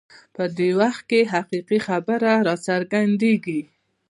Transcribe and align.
په 0.35 0.43
دې 0.57 0.69
وخت 0.81 1.01
کې 1.09 1.19
یې 1.23 1.29
حقیقي 1.33 1.79
څېره 1.85 2.33
راڅرګندېږي. 2.47 3.61